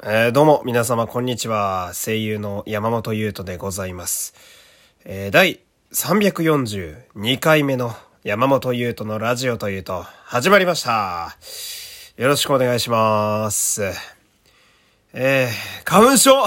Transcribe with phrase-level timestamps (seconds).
[0.00, 1.90] えー、どうも、皆様、こんにちは。
[1.92, 4.32] 声優の山本優斗でございます。
[5.04, 5.58] えー、第
[5.90, 11.36] 342回目の山本優斗のラジオというと、始まりました。
[12.16, 13.90] よろしくお願いします。
[15.14, 16.32] えー、花粉症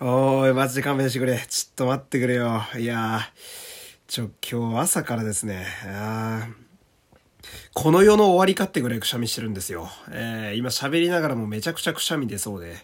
[0.00, 1.44] おーい、マジで勘弁してくれ。
[1.48, 2.62] ちょっと待ってくれよ。
[2.78, 3.30] いやー、
[4.06, 6.69] ちょ、今日朝からですね、あー
[7.74, 9.88] この世の終わりかってぐらいくしゃみしてるんですよ。
[10.10, 12.76] えー、今喋りながらもめちゃくちゃくしゃみ出そうで。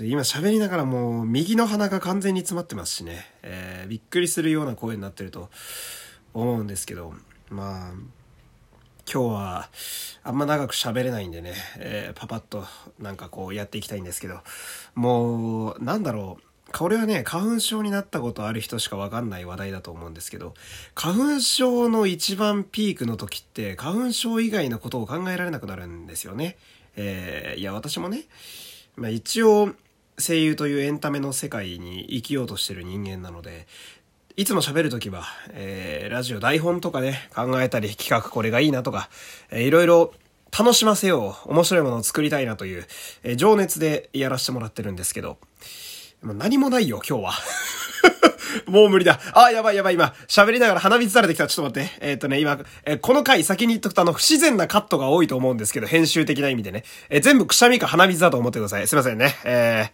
[0.00, 3.26] 今喋りながらもう右の鼻が完全に詰まってますしね。
[3.42, 5.50] えー、びっくりするような声になってると
[6.34, 7.14] 思うんですけど、
[7.50, 7.92] まあ、
[9.10, 9.68] 今日は
[10.22, 12.64] あんま長く喋れないんでね、えー、パパッと
[12.98, 14.40] なんかこうやっていきたいんですけど、
[14.94, 16.51] もう、なんだろう。
[16.70, 20.54] これはね、花粉症になったことある人しかわかんない話題だと思うんですけど、
[20.94, 26.56] 花粉症の一番ピークの時って、花粉症以外のことを考えられなくなるんですよね。
[26.96, 28.24] えー、いや、私もね、
[28.96, 29.74] まあ一応、
[30.18, 33.66] 声優というエンタメの世界に生きようとしてる人間なので、
[34.36, 39.10] いつも喋るときは、えー、ラジオ台本とかね、考えたり企画これがいいなとか、
[39.50, 40.14] えー、いろいろ
[40.56, 42.86] 楽しませよう、面白いものを作りたいなという、
[43.24, 45.38] えー、情熱でやらせてもらってるんですけど、
[46.22, 47.32] もう何もないよ、今日は。
[48.66, 49.18] もう無理だ。
[49.34, 51.48] あ、やばいやばい、今、喋りながら鼻水垂れてきた。
[51.48, 52.06] ちょっと待って。
[52.06, 56.84] えっ、ー、とね、今、えー、この回先に言っとくとあの、不自然なカットが多いと思うんですけど、編集的な意味でね。
[57.08, 58.86] えー、全部くしゃみか鼻水だと思ってください。
[58.86, 59.34] すいませんね。
[59.44, 59.90] え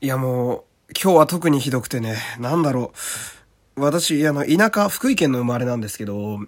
[0.00, 0.64] ー、いやもう、
[1.02, 2.92] 今日は特にひどくてね、なんだろ
[3.76, 3.80] う。
[3.80, 6.38] 私、あの、田舎、福井県の生まれなんですけど、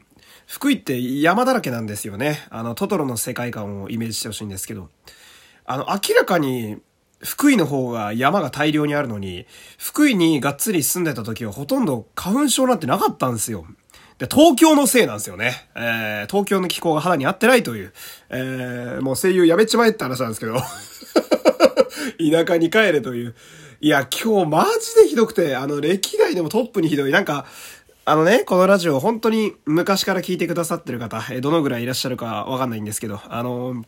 [0.46, 2.46] 福井って山だらけなんですよね。
[2.50, 4.90] あの、トトロの世界観をイメージしてほしいんですけど、
[5.64, 6.78] あの、明らかに、
[7.24, 9.46] 福井の方が山が大量にあるのに、
[9.78, 13.66] 福井にがっつり住んでた時はほとんど花粉症なんてなかったんですよ。
[14.18, 15.52] で、東京のせいなんですよね。
[15.74, 17.92] えー、東京の気候が肌に合ってないという、
[18.28, 20.54] えー、もう声優やめちまえって話なんですけど。
[22.18, 23.34] 田舎に帰れという。
[23.80, 27.10] いや、今日マジでひどくて、あの、歴代でもトップにひどい。
[27.10, 27.46] なんか、
[28.04, 33.82] あのね、このラジオ本当に昔から聞いてくださってる方、えどのぐらいいらっしゃるかわかんないんですけど、あの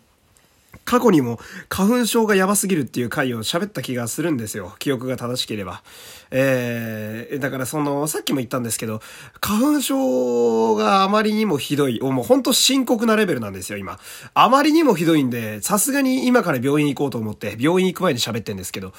[0.85, 1.39] 過去にも
[1.69, 4.75] 花粉症がやばすぎるっていう回を喋った気がするんですよ。
[4.79, 5.83] 記憶が正しければ。
[6.31, 9.01] えー、だからその、さっきも言ったんですけど、
[9.41, 13.99] 花粉症があまりにもひどい、もうほんと深刻なレベルなんですよ、今。
[14.35, 18.93] あまりにもひどいんで、さすがに今から病院行こうと思って、病院行く前に喋ってんですけど、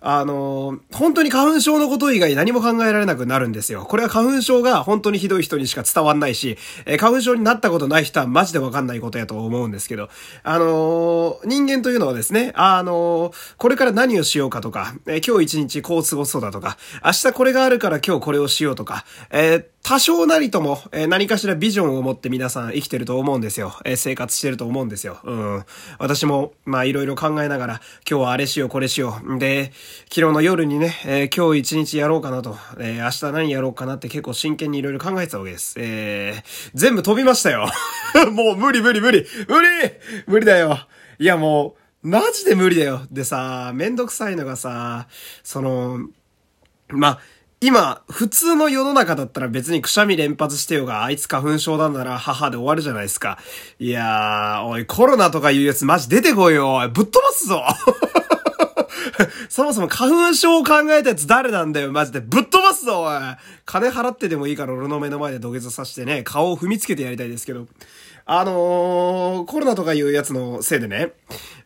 [0.00, 3.84] あの、本当に花粉症のこと以外何も考えられなくなるんですよ。
[3.84, 10.08] これは花粉症が本当にひどい人にしか伝わんないし、え花粉症になったことない人はマジでわかんないことやと思うんですけど、
[10.42, 23.72] あの人間というのはですね、あのこれから何をしようかとか、え今日一日こう過ごそうだとか、明日これがあるから今日これをしようとか、えー多少なりとも、えー、何かしらビジョンを持って皆さん生きてると思うんですよ。
[23.84, 25.20] えー、生活してると思うんですよ。
[25.22, 25.64] うん。
[26.00, 29.38] 私も、まあいろいろ考えながら、今日はあれしよう、これしよう。
[29.38, 29.70] で、
[30.12, 35.76] 昨日の夜にね、えー、今日一日やろうかなと、え明日何やろうかなって結構真剣にいろいろ考えてたわけです。
[35.78, 36.42] え
[36.74, 37.70] 全部飛びましたよ。
[38.32, 39.68] もう無理無理無理無理
[40.26, 40.80] 無理だよ。
[41.20, 43.02] いやもう、マジで無理だよ。
[43.12, 45.06] でさ、めんどくさいのがさ、
[45.44, 46.08] その、
[46.88, 47.18] まあ、
[47.62, 53.38] 今、普通の世の中だったら別にくしゃみ連発してよが、あいつ花粉症なんなら母で終わるじゃないですか。
[53.78, 56.84] いやー、おい、コロナとかいうやつマジ出てこいよ。
[56.84, 57.64] いぶっ飛ばすぞ
[59.48, 62.20] そもそも花粉症を考えたやつ誰なんだよ、マジで。
[62.20, 63.20] ぶっ飛ばすぞ、おい。
[63.64, 67.66] 金払ってでもいいから俺の目の前で土下座させてね、顔を踏みつけてやりたいですけど。
[68.28, 71.12] あのー、コロナとかいうやつのせいでね、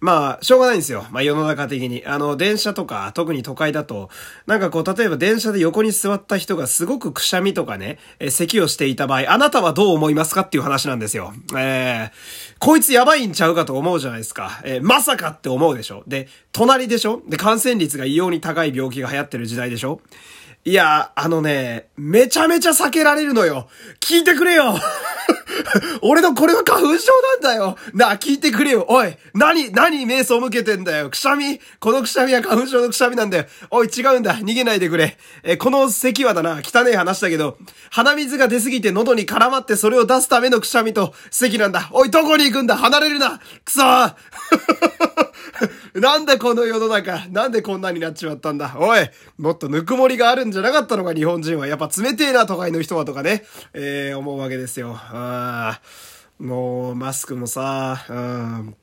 [0.00, 1.06] まあ、しょうがないんですよ。
[1.10, 2.02] まあ世の中的に。
[2.06, 4.08] あの、電車とか、特に都会だと、
[4.46, 11.34] なんかこう、例えば電車で横に座った人がすごくくしゃみとかね、え咳をしていた場合、あなたはどう思いますかっていう話なんですよ。
[11.56, 14.62] えー、こいつやばいんちゃうかと思うじゃないですか。
[14.64, 16.02] えー、まさかって思うでしょ。
[16.06, 20.00] で、隣でしょで、感染率が異様に高い病気が流行ってる時代でしょ
[20.64, 23.68] いや、あのね、めちゃめちゃ避けられるのよ。
[24.00, 24.74] 聞いてくれよ
[26.02, 27.76] 俺のこれは花粉症なんだよ。
[27.94, 28.86] なあ、聞いてくれよ。
[28.88, 31.10] おい何、何瞑想向けてんだよ。
[31.10, 31.60] くしゃみ？
[31.78, 33.44] このくしゃみは花粉症のくしゃみなんだよ。
[33.70, 34.34] おい、違うんだ。
[34.36, 35.18] 逃げないでくれ。
[35.42, 37.58] え、この咳はだな、汚い話だけど、
[37.90, 41.88] 鼻水が出すぎて喉に絡まってそれを出すためのくしゃみと咳なんだ。
[41.92, 42.76] おい、どこに行くんだ？
[42.76, 43.40] 離れるな。
[43.64, 44.14] くそー。
[45.94, 51.66] なんでこの世の中、なんでこんなになっちまったんだおいもっとぬくもりがあるんじゃなかったのか、日本人は。
[51.66, 54.96] やっぱ冷てえな、都会の人はとかね、えー、思うわけですよ。
[54.96, 55.80] あ
[56.38, 58.76] もう、マスクもさ、うん。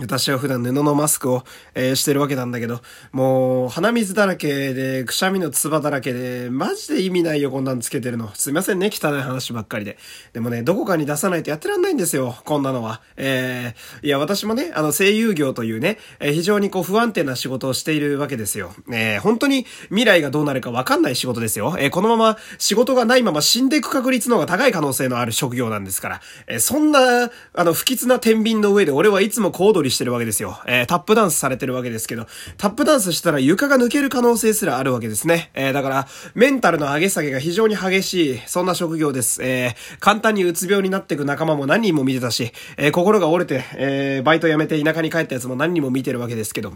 [0.00, 1.44] 私は普段布のマスクを、
[1.76, 2.80] えー、してるわけなんだけど、
[3.12, 8.28] もう、鼻水だらけで、くしゃみの唾だらけで、マジで意味ないよ、こんなんつけてるの。
[8.34, 9.96] すいませんね、汚い話ばっかりで。
[10.32, 13.02] でもね、どこかに出さないとやってらんないんですよ、こんなのは。
[13.16, 18.74] えー、いや、私もね、あの、声優業というね、えー、非常にこう、不安定な仕事をしているわけですよ。
[18.90, 21.76] えー、本当に未来がどうなるかわかんない仕事ですよ。
[21.78, 26.20] えー、このまま仕事がないまま死んでいく確率の方が高い可能性のある職業なんですから。
[26.48, 30.58] えー、そんな、あの、不吉な天秤の上で俺はいつも高度りしてるわけですよ。
[30.66, 32.26] えー、タップダンスされてるわけですけど、
[32.58, 35.50] タップダンスしたら床が抜ける可能性すらあるわけですね。
[35.54, 39.42] えー、だから、メンタルの上げ下げが非常に激しい、そんな職業です。
[39.42, 46.72] えー、簡単にうつ病になっていく仲間も何人も見てたし、えー、心が折れて、えー、バイト辞めて田舎に帰ったやつも何人も見てるわけですけど、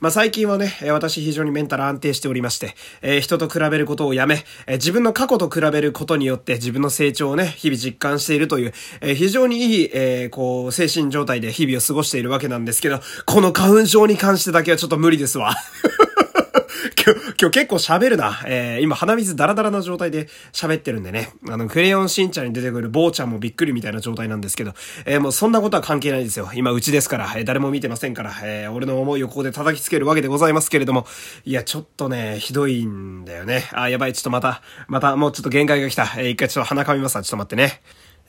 [0.00, 15.56] まあ、最近はね、私非常にメンタル安定しておりまして、えー、人と比べることをやめ、えー、自分の過去と比べることによって自分の成長をね、日々実感しているという、えー、非常にいい、えー、こう、精神状態で日々を過ごしているわけなんですけど、この花粉症に関してだけはちょっと無理ですわ。
[17.02, 18.42] 今日、今日結構喋るな。
[18.46, 21.32] えー、今鼻水ダラダラな状態で喋ってるんでね。
[21.48, 24.74] あの、クレヨンしんちゃんに出てくる坊ちゃんもびっくりみたいな状態なんですけど、
[25.06, 26.50] えー、もうそんなことは関係ないですよ。
[26.54, 31.06] 今うちですから、えー、誰も見てませんから、えー、俺の思いをここで叩きつけるわけでございますけれども、
[31.44, 33.68] いや、ちょっとね、ひどいんだよね。
[33.72, 36.04] あ、やばい、ちょっとまた、またもうちょっと限界が来た。
[36.18, 37.22] えー、一回ちょっと鼻かみますわ。
[37.22, 37.80] ちょっと待ってね。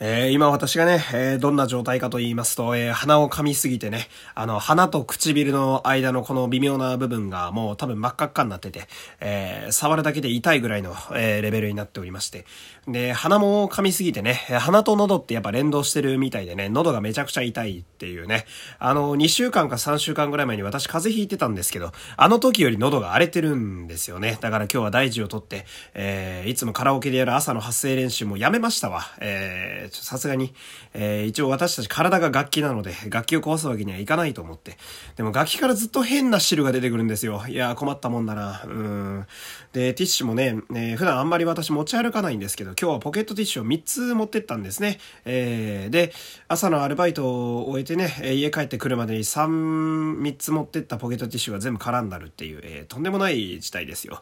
[0.03, 8.87] えー、今私がね、えー、どんな状態かと言いますと、えー、鼻を噛みすぎてね、あの、鼻と唇の間のこの微妙な部分がもう多分真っ赤っかになってて、
[9.19, 12.47] え、触るだけで痛いぐらいの、え、レベルになっておりまして。
[12.87, 18.47] で、鼻も噛みすぎてね、鼻と喉ってやっぱ連動してるみたいでね、喉がめちゃくちゃ痛いっていうね、
[18.79, 24.39] あの、2週間か3週間ぐらい前に私風邪ひいてたんですけど、あの時より喉が荒れてるんですよね。
[24.41, 29.03] だから今日は大事をとって、え、いつもカラオケでやる朝の発声練習もやめましたわ。
[29.19, 30.53] えさすがに、
[30.93, 34.77] えー、一応私たち体が楽器なので、楽器を壊すわけにはいかないと思って。
[35.15, 37.43] でも楽器からずっと変な汁が出てくるんですよ。
[37.47, 38.63] いや困ったもんだな。
[38.65, 39.27] うん。
[39.73, 44.99] で、ティッシュもね、えー、普段あんまり私持ち歩かないんですけど、今日はポケットティッシュを3つ持ってったんですね。
[45.25, 46.13] えー、で、
[46.47, 47.25] 朝のアルバイト
[47.59, 54.21] を終えてね、家帰ってくるまでに3、3つ持ってったポケットティッシュが全部絡んだるっていう、えー、とんでもない事態ですよ。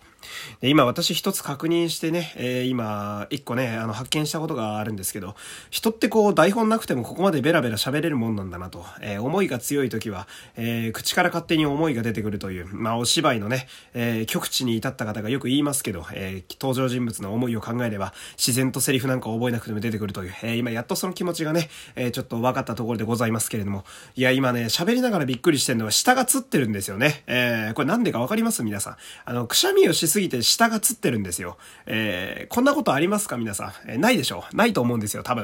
[0.61, 5.35] で、今私一つ確認してね、えー、今、一個ね、あの、発見したことがあるんですけど、
[5.69, 23.85] 人ってこう、台本なくてもここまでベラベラ喋れるもんなんだなと、えー、思いが強い時は、えー、口から勝手に思いが出てくるという、まあ、お芝居のね、えー、極地に至った方がよく言いますけど、えー、登場人物の思いを考えれば、自然とセリフなんか覚えなくても出てくるという、えー、今やっとその気持ちがね、えー、ちょっと分かったところでございますけれども、
[24.15, 27.23] いや、今ね、喋りながらびっくりしてるのは下がつってるんですよね。
[27.27, 28.63] えー、これなんでかわかります？
[28.63, 28.95] 皆さん。
[29.25, 31.57] あの、くしゃみをしすぎて下がつってるんですよ。
[31.85, 33.37] えー、こんなことありますか？
[33.37, 33.71] 皆さん。
[33.87, 35.38] えー、ないでしょないと思うんですよ、多分。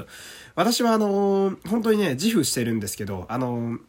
[0.55, 3.79] 私はあのー、本当にね、自負してるんですけど、あのー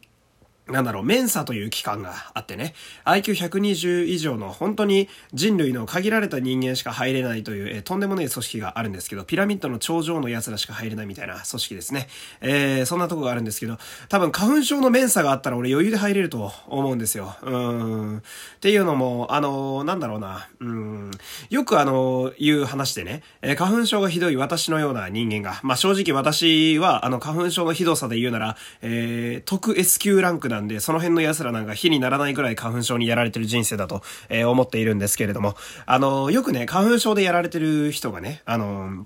[0.69, 2.73] なんだろう、メンサという機関があってね、
[3.05, 12.07] IQ120 以上の本当に人類の限られた人間しか入れないという、えー、とんでもない組織があるんですけど、ピラミッドの頂上の奴らしか入れないみたいな組織ですね。
[12.41, 13.77] えー、そんなとこがあるんですけど、
[14.09, 17.35] 多分花粉症のメンサがあったら俺余裕で入れると思うんですよ。
[17.43, 18.17] うん。
[18.17, 18.21] っ
[18.59, 21.11] ていうのも、あのー、なんだろうな、うん。
[21.49, 35.55] よくあのー、言う話でね、えー、花粉症がひどい私のような人間が、まあ、正直私は、あの、花粉症のひどさで言うなら、えー、特 S 級ランクななんで、その辺の奴らなんか火にならないぐらい花粉症にやられてる人生だと、えー、思っているんですけれども、
[35.85, 39.05] あの、よくね、花粉症でやられてる人がね、あの、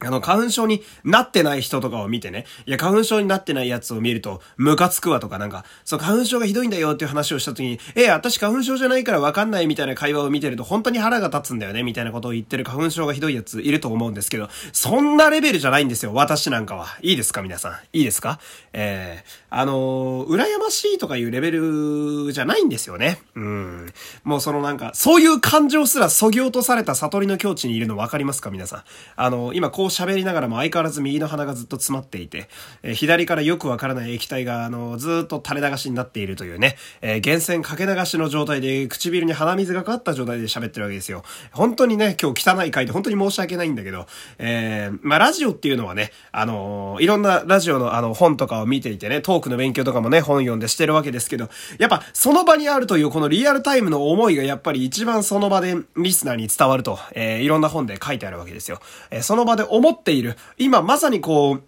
[0.00, 16.88] あの、花粉症になってない人とかを見てね、いや、花粉症になってないやつを見ると、ムカつくわとかなんか、そう、花粉症がひどいんだよっていう話をした時に、え、私花粉症じゃないからわかんないみたいな会話を見てると、本当に腹が立つんだよね、みたいなことを言ってる花粉症がひどいやついると思うんですけど、そんなレベルじゃないんですよ、私なんかは。
[17.00, 17.72] いいですか、皆さん。
[17.94, 18.38] いいですか？
[18.74, 23.22] えー、あのー、羨ましいとかいうレベルじゃないんですよね。
[23.34, 23.92] うん。
[24.24, 28.82] もうそのなんか、そういう感情すら削ぎ落とされた悟りの境地にいるの分かりますか、皆さん？
[29.16, 32.48] あのー、今う喋りながらも相変わらず右の鼻がずっと詰まっていて、
[32.82, 41.22] えー、左からよくわからない液体が、あのー、ずっと垂れ流しになっているというね、えー、源泉かけ流しの状態で唇に鼻水がかかった状態で喋ってるわけですよ。
[41.52, 44.06] 本当にね、今日汚い回で本当に申し訳ないんだけど、
[44.38, 58.80] えー、まあ、ラジオっていうのはね、あのー、いろんなラジオのあの本とかを見ていてね、トークの勉強とかもね、本読んでしてるわけですけど、やっぱその場にあるというこのリアルタイムの思いがやっぱり一番その場でリスナーに伝わると、えー、いろんな本で書いてあるわけですよ。
[59.10, 61.62] えー、その場で思っている、今まさにこう、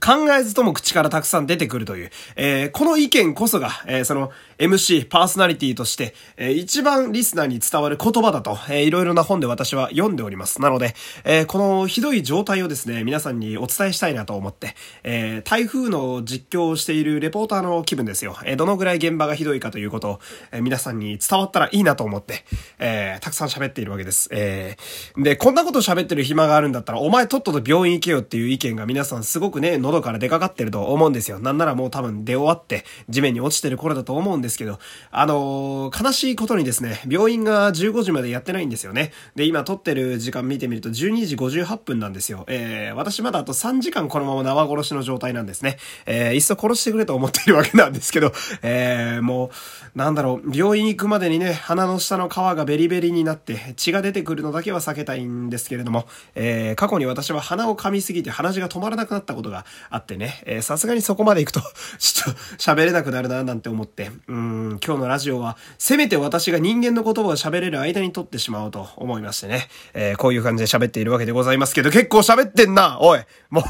[0.00, 10.60] 考えずとも口からたくさん出てくるという、えー、この意見こそが、えー、その MC、パーソナリティとして、えー、一番リスナーに伝わる言葉だと、えー、いろいろな本で私は読んでおります。
[10.60, 10.94] なので、
[11.24, 18.36] えー、このひどい状態をですね、皆さんにお伝えしたいなと思って、えー、台風の実況をしているレポーターの気分ですよ。
[18.44, 20.20] えー、どのぐらい現場がひどいかということを、
[20.52, 22.44] えー、皆さんに伝わったらいいなと思って、
[22.78, 24.28] えー、たくさん喋っているわけです。
[24.32, 31.38] えー、で、こんなこと喋ってる暇があるんだったら、お前とっとと病院行けよっていう意見が皆さんすごくね、喉から出かかってると思うんですよ。
[31.38, 34.78] なんならもう多分出終わって地面に落ちてる頃だと思うんですけど、
[35.10, 39.12] あのー、悲しいことにですね、病院が15時までやってないんですよね。
[39.34, 42.44] で、今撮ってる時間見てみると12時58分なんですよ。
[42.48, 45.78] えー、私まだあと3時間このまま生殺しの状態なんですね。
[46.06, 49.50] えー、いっそ殺してくれと思っているわけなんですけど、えー、も
[49.94, 61.60] う、なんだろう、病院行くまでにね、鼻の下の皮がベリベリになって血が出てくるのだけは避けたいんですけれども、えー、過去に私は鼻を噛みすぎて鼻血が止まらなくなったことがあってね、え、さすがにそこまで行くと
[61.98, 73.20] ちょっと喋れなくなるな、なんて思って、うん、今日のラジオは、せめて私が人間の言葉を喋れる間に撮ってしまおうと思いましてね、えー、こういう感じで喋っているわけでございますけど、結構喋ってんなおい。
[73.50, 73.62] も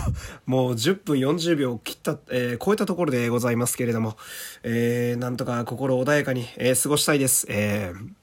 [0.46, 4.16] う、もう10分40秒切った、えー、超えたところでございますけれども、
[4.62, 7.46] えー、なんとか心穏やかに、え、過ごしたいです。
[7.48, 8.21] えー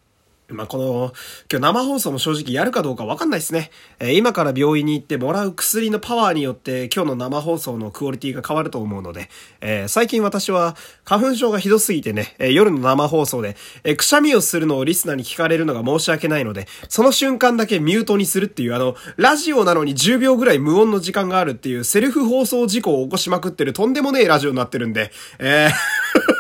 [0.51, 1.13] まあ、この、
[1.51, 3.72] 今日生放送も正直やるかどうかわかんないですね。
[4.00, 9.29] えー、今から病院に行ってもらう薬のパワーによって今日の生放送のクオリティが変わると思うので、
[9.62, 10.75] えー、最近私は
[11.06, 26.38] 花粉症がひどすぎてね、えー、夜の生放送で、えくしゃみをするのをリスナーに聞かれるのが申し訳ないので、その瞬間だけミュートにするっていうあの、ラジオなのに10秒ぐらい無音の時間があるっていうセルフ放送事故を起こしまくってるとんでもねえラジオになってるんで、えー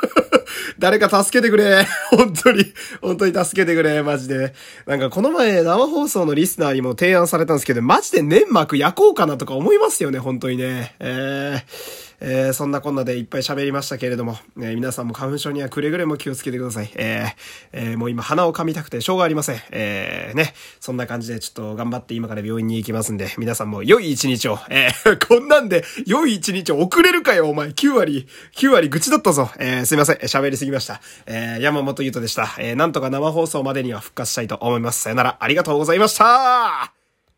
[0.79, 1.85] 誰か助けてくれ。
[2.09, 2.65] 本当に、
[3.01, 4.53] 本当に助けてくれ、マジで。
[4.85, 10.95] なんかこの前生放送のリスナーにも提案されたんですけど、マジで粘膜焼こうかなとか思いますよね、本当にね。
[10.99, 16.91] えーえー、そんなこんなでいっぱい喋りましたけれども、えー、皆さんも花粉症にはくれぐれも気をつけてください。
[16.95, 17.29] えー、
[17.71, 19.61] えー、もう今鼻を噛みたくてしょうがありません。
[19.71, 27.69] えー、ね、そんな感じでちょっと頑張って今から病院に行きますんで、皆さんも良い一日を、えー、 こんなんで良い一日を遅れるかよ、お前。
[27.69, 29.49] 9割、9割愚痴だったぞ。
[29.57, 30.17] えー、すいません。
[30.17, 31.01] 喋りすぎました。
[31.25, 32.55] えー、山本優斗でした。
[32.59, 35.01] えー、なんとか生放送までには復活したいと思います。
[35.01, 36.98] さよなら、ありがとうございました